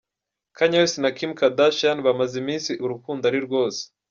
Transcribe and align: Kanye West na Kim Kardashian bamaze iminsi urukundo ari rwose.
Kanye 0.57 0.77
West 0.81 0.97
na 1.03 1.09
Kim 1.17 1.31
Kardashian 1.39 1.99
bamaze 2.07 2.33
iminsi 2.43 2.71
urukundo 2.83 3.23
ari 3.29 3.39
rwose. 3.47 3.81